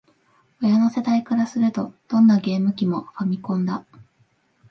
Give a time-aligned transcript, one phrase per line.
[0.63, 3.85] 親の世代からすると、どんなゲーム機も「ファミコン」だ